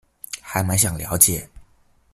[0.41, 1.47] 還滿想了解